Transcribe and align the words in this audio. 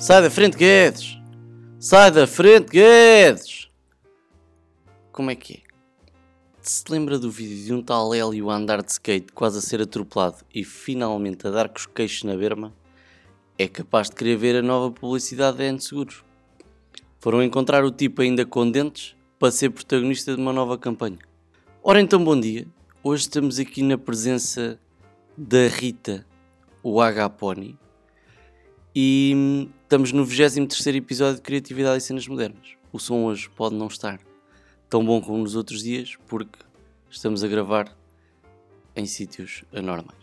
Sai 0.00 0.22
da 0.22 0.30
frente, 0.30 0.56
Guedes! 0.56 1.18
Sai 1.80 2.12
da 2.12 2.24
frente, 2.24 2.70
Guedes! 2.70 3.68
Como 5.10 5.28
é 5.28 5.34
que 5.34 5.54
é? 5.54 5.60
Se 6.62 6.84
lembra 6.88 7.18
do 7.18 7.28
vídeo 7.28 7.64
de 7.64 7.74
um 7.74 7.82
tal 7.82 8.14
Hélio 8.14 8.48
a 8.48 8.54
andar 8.54 8.80
de 8.80 8.92
skate 8.92 9.32
quase 9.32 9.58
a 9.58 9.60
ser 9.60 9.82
atropelado 9.82 10.36
e 10.54 10.62
finalmente 10.62 11.48
a 11.48 11.50
dar 11.50 11.68
com 11.68 11.78
os 11.78 11.86
queixos 11.86 12.22
na 12.22 12.36
berma? 12.36 12.72
É 13.58 13.66
capaz 13.66 14.08
de 14.08 14.14
querer 14.14 14.36
ver 14.36 14.54
a 14.54 14.62
nova 14.62 14.88
publicidade 14.92 15.58
da 15.58 15.64
N 15.64 15.80
Seguros. 15.80 16.22
Foram 17.18 17.42
encontrar 17.42 17.84
o 17.84 17.90
tipo 17.90 18.22
ainda 18.22 18.46
com 18.46 18.70
dentes 18.70 19.16
para 19.36 19.50
ser 19.50 19.70
protagonista 19.70 20.32
de 20.32 20.40
uma 20.40 20.52
nova 20.52 20.78
campanha. 20.78 21.18
Ora 21.82 22.00
então, 22.00 22.22
bom 22.22 22.38
dia. 22.38 22.68
Hoje 23.02 23.22
estamos 23.22 23.58
aqui 23.58 23.82
na 23.82 23.98
presença 23.98 24.78
da 25.36 25.66
Rita, 25.66 26.24
o 26.84 27.00
H-Pony, 27.00 27.76
e 29.00 29.68
estamos 29.84 30.10
no 30.10 30.24
23 30.24 30.96
episódio 30.96 31.36
de 31.36 31.42
Criatividade 31.42 31.98
e 31.98 32.00
Cenas 32.00 32.26
Modernas. 32.26 32.70
O 32.92 32.98
som 32.98 33.26
hoje 33.26 33.48
pode 33.48 33.76
não 33.76 33.86
estar 33.86 34.18
tão 34.90 35.06
bom 35.06 35.20
como 35.20 35.38
nos 35.38 35.54
outros 35.54 35.84
dias, 35.84 36.16
porque 36.26 36.58
estamos 37.08 37.44
a 37.44 37.46
gravar 37.46 37.96
em 38.96 39.06
sítios 39.06 39.62
anormais. 39.72 40.18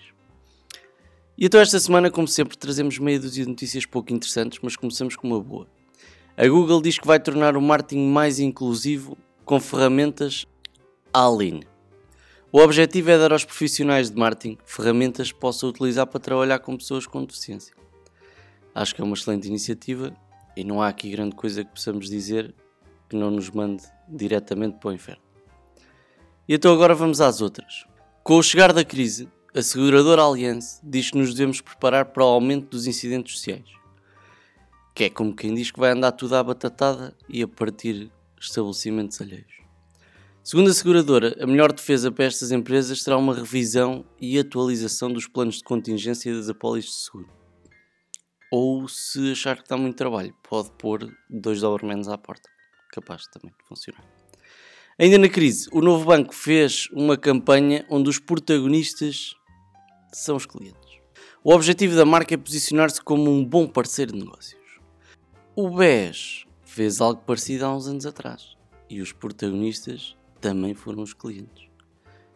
E 1.38 1.46
então, 1.46 1.62
esta 1.62 1.80
semana, 1.80 2.12
como 2.12 2.28
sempre, 2.28 2.58
trazemos 2.58 3.00
meia 3.00 3.18
dúzia 3.18 3.46
de 3.46 3.50
notícias 3.50 3.86
pouco 3.86 4.12
interessantes, 4.12 4.60
mas 4.62 4.76
começamos 4.76 5.16
com 5.16 5.26
uma 5.26 5.40
boa. 5.40 5.68
A 6.36 6.46
Google 6.46 6.82
diz 6.82 7.00
que 7.00 7.08
vai 7.08 7.18
tornar 7.18 7.56
o 7.56 7.62
marketing 7.62 8.10
mais 8.10 8.42
inclusivo 8.42 9.18
com 9.46 9.58
ferramentas 9.58 10.45
Aline. 11.14 11.66
O 12.52 12.60
objetivo 12.60 13.10
é 13.10 13.17
dar 13.17 13.32
aos 13.32 13.45
profissionais 13.45 14.12
de 14.12 14.17
marketing 14.17 14.58
ferramentas 14.66 15.32
que 15.32 15.39
possam 15.39 15.70
utilizar 15.70 16.06
para 16.08 16.20
trabalhar 16.20 16.60
com 16.60 16.76
pessoas 16.76 17.08
com 17.08 17.23
deficiência. 17.23 17.73
Acho 18.76 18.94
que 18.94 19.00
é 19.00 19.06
uma 19.06 19.14
excelente 19.14 19.48
iniciativa 19.48 20.14
e 20.54 20.62
não 20.62 20.81
há 20.81 20.90
aqui 20.90 21.09
grande 21.09 21.34
coisa 21.34 21.64
que 21.64 21.72
possamos 21.72 22.09
dizer 22.09 22.54
que 23.08 23.16
não 23.16 23.32
nos 23.32 23.50
mande 23.50 23.86
diretamente 24.06 24.80
para 24.80 24.90
o 24.90 24.94
inferno. 24.94 25.23
E 26.45 26.56
então 26.56 26.73
agora 26.73 26.94
vamos 26.94 27.22
às 27.22 27.40
outras. 27.40 27.86
Com 28.22 28.38
o 28.38 28.44
chegar 28.44 28.73
da 28.73 28.84
crise, 28.84 29.30
a 29.56 29.62
seguradora 29.62 30.23
Allianz 30.23 30.82
diz 30.84 31.09
que 31.09 31.17
nos 31.17 31.34
devemos 31.34 31.62
preparar 31.62 32.08
para 32.08 32.26
o 32.26 32.28
aumento 32.28 32.72
dos 32.72 32.86
incidentes 32.86 33.38
sociais. 33.38 33.70
Que 34.94 35.06
é 35.06 35.10
como 35.10 35.34
quem 35.34 35.54
diz 35.54 35.72
que 35.72 35.80
vai 35.80 35.92
andar 35.92 36.12
tudo 36.12 36.36
à 36.36 36.44
batatada 36.44 37.16
e 37.30 37.42
a 37.42 37.48
partir 37.48 38.12
estabelecimentos 38.38 39.22
alheios. 39.22 39.56
Segundo 40.44 40.70
a 40.70 40.73
seguradora, 40.73 41.34
a 41.42 41.48
melhor 41.48 41.72
defesa 41.72 42.12
para 42.12 42.26
estas 42.26 42.52
empresas 42.52 43.02
será 43.02 43.16
uma 43.17 43.34
revisão 43.34 44.04
e 44.20 44.38
atualização 44.38 45.14
dos 45.14 45.28
planos 45.28 45.60
de 45.60 45.64
contingência 45.64 46.36
das 46.36 46.50
apólices 46.50 46.92
de 46.92 46.98
seguro 47.06 47.45
ou 48.52 48.88
se 48.88 49.32
achar 49.32 49.62
que 49.62 49.70
dá 49.70 49.78
muito 49.78 49.96
trabalho, 49.96 50.36
pode 50.48 50.72
pôr 50.72 51.12
dois 51.30 51.62
Dobermans 51.62 52.08
à 52.08 52.18
porta. 52.18 52.50
Capaz 52.92 53.28
também 53.28 53.52
de 53.52 53.68
funcionar. 53.68 54.04
Ainda 54.98 55.18
na 55.18 55.28
crise, 55.28 55.68
o 55.74 55.82
novo 55.82 56.06
banco 56.06 56.34
fez 56.34 56.88
uma 56.94 57.18
campanha 57.18 57.86
onde 57.90 58.10
os 58.10 58.18
protagonistas 58.18 59.36
são 60.14 60.38
os 60.38 60.46
clientes. 60.46 61.00
O 61.44 61.54
objetivo 61.54 61.96
da 61.96 62.06
marca 62.06 62.34
é 62.34 62.38
posicionar-se 62.38 63.02
como 63.02 63.30
um 63.30 63.44
bom 63.44 63.68
parceiro 63.68 64.14
de 64.14 64.20
negócios. 64.20 64.62
O 65.56 65.70
BES 65.70 66.46
fez 66.64 67.02
algo 67.02 67.22
parecido 67.22 67.66
há 67.66 67.76
uns 67.76 67.88
anos 67.88 68.06
atrás 68.06 68.56
e 68.90 69.02
os 69.02 69.12
protagonistas 69.12 70.16
também 70.40 70.73
foram 70.73 71.04
os 71.04 71.14
clientes. 71.14 71.68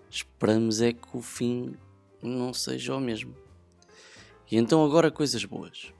Esperamos 0.09 0.81
é 0.81 0.91
que 0.91 1.07
o 1.13 1.21
fim 1.21 1.75
não 2.21 2.53
seja 2.53 2.95
o 2.95 2.99
mesmo. 2.99 3.35
E 4.51 4.57
então 4.57 4.83
agora 4.83 5.11
coisas 5.11 5.45
boas. 5.45 5.93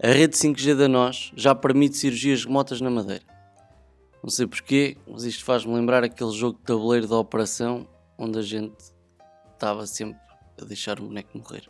A 0.00 0.08
rede 0.08 0.36
5G 0.36 0.74
da 0.74 0.88
NOS 0.88 1.32
já 1.36 1.54
permite 1.54 1.96
cirurgias 1.96 2.44
remotas 2.44 2.80
na 2.80 2.90
Madeira. 2.90 3.24
Não 4.22 4.30
sei 4.30 4.46
porquê, 4.46 4.96
mas 5.06 5.24
isto 5.24 5.44
faz-me 5.44 5.74
lembrar 5.74 6.04
aquele 6.04 6.30
jogo 6.30 6.58
de 6.58 6.64
tabuleiro 6.64 7.08
da 7.08 7.16
operação 7.16 7.88
onde 8.16 8.38
a 8.38 8.42
gente 8.42 8.76
estava 9.52 9.86
sempre 9.86 10.20
a 10.60 10.64
deixar 10.64 11.00
o 11.00 11.04
boneco 11.04 11.36
morrer. 11.36 11.68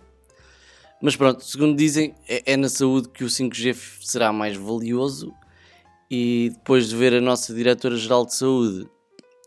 Mas 1.00 1.16
pronto, 1.16 1.44
segundo 1.44 1.76
dizem, 1.76 2.14
é, 2.28 2.52
é 2.52 2.56
na 2.56 2.68
saúde 2.68 3.08
que 3.08 3.24
o 3.24 3.26
5G 3.26 3.74
será 4.02 4.32
mais 4.32 4.56
valioso 4.56 5.32
e 6.10 6.50
depois 6.54 6.88
de 6.88 6.96
ver 6.96 7.14
a 7.14 7.20
nossa 7.20 7.54
Diretora-Geral 7.54 8.26
de 8.26 8.34
Saúde 8.34 8.88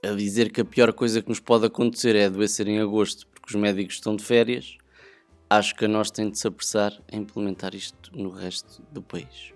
a 0.03 0.11
dizer 0.11 0.51
que 0.51 0.61
a 0.61 0.65
pior 0.65 0.91
coisa 0.93 1.21
que 1.21 1.29
nos 1.29 1.39
pode 1.39 1.65
acontecer 1.65 2.15
é 2.15 2.25
adoecer 2.25 2.67
em 2.67 2.79
agosto 2.79 3.27
porque 3.27 3.55
os 3.55 3.55
médicos 3.55 3.95
estão 3.95 4.15
de 4.15 4.23
férias, 4.23 4.77
acho 5.49 5.75
que 5.75 5.85
a 5.85 5.87
nós 5.87 6.09
tem 6.11 6.29
de 6.29 6.37
se 6.37 6.47
apressar 6.47 6.93
a 7.11 7.15
implementar 7.15 7.75
isto 7.75 8.11
no 8.13 8.29
resto 8.29 8.81
do 8.91 9.01
país. 9.01 9.53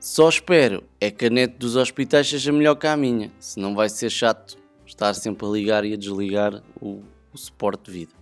Só 0.00 0.28
espero 0.28 0.84
é 1.00 1.10
que 1.10 1.26
a 1.26 1.30
net 1.30 1.56
dos 1.58 1.76
hospitais 1.76 2.28
seja 2.28 2.52
melhor 2.52 2.76
que 2.76 2.86
a 2.86 2.96
minha, 2.96 3.32
senão 3.38 3.74
vai 3.74 3.88
ser 3.88 4.10
chato 4.10 4.56
estar 4.86 5.12
sempre 5.14 5.46
a 5.46 5.50
ligar 5.50 5.84
e 5.84 5.92
a 5.92 5.96
desligar 5.96 6.62
o, 6.80 7.02
o 7.32 7.38
suporte 7.38 7.84
de 7.86 7.98
vida. 7.98 8.12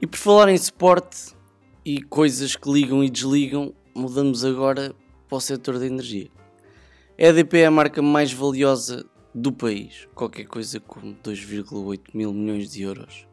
E 0.00 0.06
por 0.06 0.16
falar 0.16 0.48
em 0.48 0.58
suporte 0.58 1.34
e 1.84 2.02
coisas 2.02 2.54
que 2.54 2.70
ligam 2.70 3.02
e 3.02 3.10
desligam, 3.10 3.74
mudamos 3.94 4.44
agora 4.44 4.94
para 5.28 5.36
o 5.36 5.40
setor 5.40 5.78
da 5.78 5.86
energia. 5.86 6.28
A 7.18 7.24
EDP 7.24 7.58
é 7.58 7.66
a 7.66 7.70
marca 7.70 8.02
mais 8.02 8.32
valiosa 8.32 9.04
do 9.34 9.52
país, 9.52 10.06
qualquer 10.14 10.44
coisa 10.44 10.78
como 10.78 11.14
2,8 11.14 12.00
mil 12.14 12.32
milhões 12.32 12.70
de 12.70 12.82
euros 12.82 13.26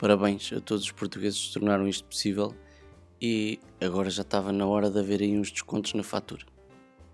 Parabéns 0.00 0.50
a 0.56 0.62
todos 0.62 0.84
os 0.84 0.92
portugueses 0.92 1.48
que 1.48 1.52
tornaram 1.52 1.86
isto 1.86 2.04
possível 2.06 2.54
e 3.20 3.60
agora 3.78 4.08
já 4.08 4.22
estava 4.22 4.50
na 4.50 4.66
hora 4.66 4.88
de 4.88 4.98
haver 4.98 5.20
aí 5.20 5.38
uns 5.38 5.52
descontos 5.52 5.92
na 5.92 6.02
fatura. 6.02 6.42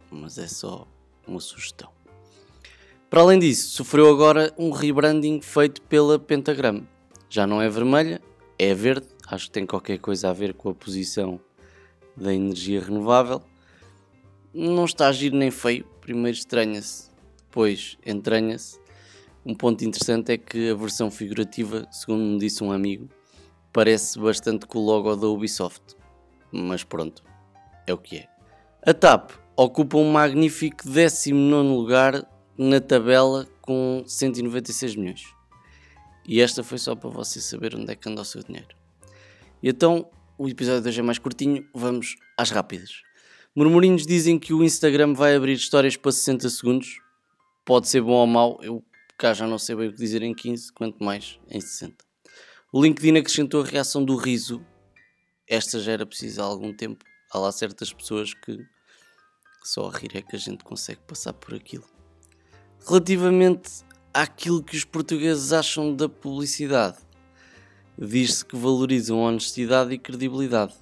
Mas 0.09 0.39
é 0.39 0.47
só 0.47 0.87
uma 1.27 1.41
sugestão. 1.41 1.91
Para 3.11 3.23
além 3.23 3.41
disso, 3.41 3.71
sofreu 3.71 4.09
agora 4.09 4.55
um 4.57 4.71
rebranding 4.71 5.41
feito 5.41 5.83
pela 5.83 6.17
Pentagram. 6.17 6.87
Já 7.29 7.45
não 7.45 7.61
é 7.61 7.69
vermelha, 7.69 8.23
é 8.57 8.73
verde. 8.73 9.09
Acho 9.27 9.47
que 9.47 9.51
tem 9.51 9.67
qualquer 9.67 9.99
coisa 9.99 10.31
a 10.31 10.33
ver 10.33 10.55
com 10.55 10.71
a 10.71 10.75
posição 10.75 11.41
da 12.17 12.33
energia 12.33 12.81
renovável. 12.81 13.43
Não 14.55 14.85
está 14.85 15.09
a 15.09 15.13
giro 15.13 15.37
nem 15.37 15.51
feio. 15.51 15.85
Primeiro 16.01 16.39
estranha-se, 16.39 17.11
depois 17.37 17.99
entranha-se. 18.07 18.79
Um 19.49 19.55
ponto 19.55 19.85
interessante 19.85 20.33
é 20.33 20.37
que 20.37 20.71
a 20.71 20.75
versão 20.75 21.09
figurativa, 21.09 21.87
segundo 21.93 22.21
me 22.21 22.37
disse 22.37 22.65
um 22.65 22.73
amigo, 22.73 23.09
parece 23.73 24.19
bastante 24.19 24.67
com 24.67 24.81
o 24.81 24.85
logo 24.85 25.15
da 25.15 25.29
Ubisoft. 25.29 25.95
Mas 26.51 26.83
pronto, 26.83 27.23
é 27.87 27.95
o 27.95 27.97
que 27.97 28.17
é. 28.17 28.29
A 28.85 28.93
TAP 28.93 29.31
ocupa 29.57 29.99
um 29.99 30.11
magnífico 30.11 30.83
19 30.85 31.69
lugar 31.69 32.29
na 32.59 32.81
tabela 32.81 33.47
com 33.63 34.03
196 34.05 34.97
milhões. 34.97 35.23
E 36.27 36.41
esta 36.41 36.65
foi 36.65 36.79
só 36.79 36.97
para 36.97 37.09
você 37.09 37.41
saber 37.41 37.77
onde 37.77 37.93
é 37.93 37.95
que 37.95 38.09
anda 38.09 38.23
o 38.23 38.25
seu 38.25 38.43
dinheiro. 38.43 38.75
E 39.63 39.69
então, 39.69 40.11
o 40.37 40.49
episódio 40.49 40.83
de 40.83 40.89
hoje 40.89 40.99
é 40.99 41.05
mais 41.05 41.21
curtinho, 41.21 41.65
vamos 41.73 42.17
às 42.37 42.51
rápidas. 42.51 43.03
Murmurinhos 43.55 44.05
dizem 44.05 44.41
que 44.41 44.53
o 44.53 44.65
Instagram 44.65 45.15
vai 45.15 45.37
abrir 45.37 45.53
histórias 45.53 45.97
para 45.97 46.11
60 46.11 46.51
segundos. 46.51 46.99
Pode 47.65 47.87
ser 47.87 48.03
bom 48.03 48.15
ou 48.15 48.27
mau, 48.27 48.59
eu 48.61 48.83
cá 49.17 49.33
já 49.33 49.47
não 49.47 49.59
sei 49.59 49.75
bem 49.75 49.89
o 49.89 49.93
que 49.93 49.99
dizer 49.99 50.23
em 50.23 50.35
15, 50.35 50.73
quanto 50.73 51.03
mais 51.03 51.39
em 51.49 51.61
60. 51.61 52.05
O 52.73 52.83
LinkedIn 52.83 53.17
acrescentou 53.17 53.63
a 53.63 53.67
reação 53.67 54.05
do 54.05 54.17
riso. 54.17 54.65
Esta 55.49 55.81
já 55.81 55.93
era 55.93 56.05
precisa 56.05 56.43
há 56.43 56.45
algum 56.45 56.73
tempo. 56.73 57.05
Há 57.33 57.39
lá 57.39 57.51
certas 57.51 57.93
pessoas 57.93 58.35
que 58.35 58.59
só 59.65 59.89
a 59.89 59.99
rir 59.99 60.17
é 60.17 60.23
que 60.23 60.37
a 60.37 60.39
gente 60.39 60.63
consegue 60.63 61.01
passar 61.07 61.33
por 61.33 61.55
aquilo. 61.55 61.85
Relativamente 62.87 63.85
àquilo 64.13 64.63
que 64.63 64.77
os 64.77 64.85
portugueses 64.85 65.53
acham 65.53 65.95
da 65.95 66.09
publicidade, 66.09 66.99
diz-se 67.99 68.45
que 68.45 68.57
valorizam 68.57 69.19
honestidade 69.19 69.93
e 69.93 69.99
credibilidade. 69.99 70.75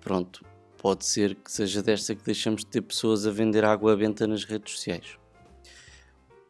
Pronto, 0.00 0.44
pode 0.78 1.04
ser 1.04 1.34
que 1.34 1.50
seja 1.50 1.82
desta 1.82 2.14
que 2.14 2.24
deixamos 2.24 2.62
de 2.62 2.68
ter 2.68 2.82
pessoas 2.82 3.26
a 3.26 3.30
vender 3.30 3.64
água 3.64 3.96
benta 3.96 4.26
nas 4.26 4.44
redes 4.44 4.72
sociais. 4.72 5.21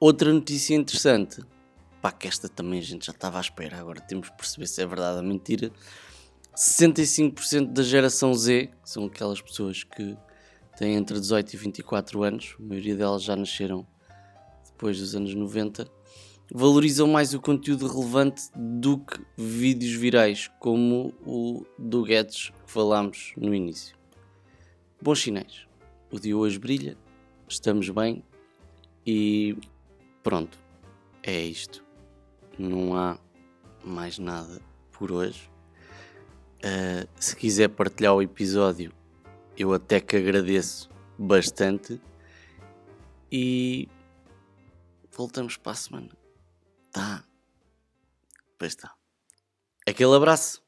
Outra 0.04 0.32
notícia 0.32 0.75
interessante, 0.75 1.40
pá, 2.00 2.10
que 2.10 2.26
esta 2.26 2.49
também 2.49 2.81
a 2.81 2.82
gente 2.82 3.06
já 3.06 3.12
estava 3.12 3.38
à 3.38 3.40
espera, 3.40 3.78
agora 3.78 4.00
temos 4.00 4.28
que 4.28 4.37
perceber 4.37 4.66
se 4.66 4.82
é 4.82 4.84
verdade 4.84 5.19
ou 5.19 5.22
mentira. 5.22 5.70
65% 6.56 7.72
da 7.72 7.84
geração 7.84 8.34
Z, 8.34 8.66
que 8.82 8.90
são 8.90 9.04
aquelas 9.04 9.40
pessoas 9.40 9.84
que 9.84 10.16
têm 10.76 10.96
entre 10.96 11.20
18 11.20 11.54
e 11.54 11.56
24 11.56 12.20
anos, 12.25 12.56
a 12.58 12.62
maioria 12.64 12.96
delas 12.96 13.22
já 13.22 13.37
nasceram 13.37 13.87
depois 14.72 14.99
dos 14.99 15.14
anos 15.14 15.37
90, 15.37 15.87
valorizam 16.52 17.06
mais 17.06 17.32
o 17.32 17.40
conteúdo 17.40 17.87
relevante 17.87 18.50
do 18.56 18.98
que 18.98 19.25
vídeos 19.38 19.94
virais, 19.94 20.50
como 20.58 21.14
o 21.25 21.64
do 21.78 22.02
Guedes 22.02 22.50
que 22.50 22.72
falámos 22.72 23.34
no 23.37 23.55
início. 23.55 23.96
Bons 25.00 25.22
sinais. 25.22 25.69
O 26.10 26.19
dia 26.19 26.37
hoje 26.37 26.58
brilha, 26.58 26.98
estamos 27.48 27.88
bem 27.88 28.25
e 29.06 29.56
Pronto, 30.22 30.58
é 31.22 31.40
isto. 31.40 31.84
Não 32.58 32.96
há 32.96 33.19
mais 33.84 34.19
nada 34.19 34.60
por 34.92 35.10
hoje. 35.10 35.50
Uh, 36.58 37.08
se 37.16 37.34
quiser 37.34 37.69
partilhar 37.69 38.14
o 38.14 38.22
episódio, 38.22 38.92
Eu 39.56 39.72
até 39.74 40.00
que 40.00 40.16
agradeço 40.16 40.88
bastante. 41.19 42.00
E 43.30 43.88
voltamos 45.10 45.56
para 45.56 45.72
a 45.72 45.74
semana. 45.74 46.10
Tá. 46.90 47.24
Pois 48.58 48.72
está. 48.72 48.94
Aquele 49.86 50.14
abraço. 50.14 50.61